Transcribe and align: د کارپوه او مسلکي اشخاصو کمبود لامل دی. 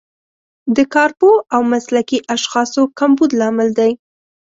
د 0.75 0.77
کارپوه 0.93 1.35
او 1.53 1.61
مسلکي 1.73 2.19
اشخاصو 2.35 2.81
کمبود 2.99 3.31
لامل 3.39 3.69
دی. 3.79 3.91